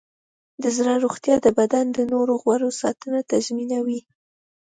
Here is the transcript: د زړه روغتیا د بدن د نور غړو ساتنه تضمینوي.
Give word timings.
د 0.63 0.65
زړه 0.77 0.93
روغتیا 1.03 1.35
د 1.45 1.47
بدن 1.59 1.85
د 1.93 1.97
نور 2.11 2.27
غړو 2.43 2.69
ساتنه 2.81 3.19
تضمینوي. 3.31 3.99